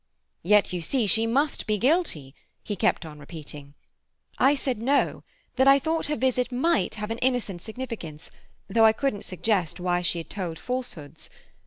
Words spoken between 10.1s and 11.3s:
had told falsehoods.